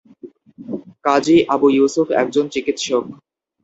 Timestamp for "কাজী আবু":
1.05-1.67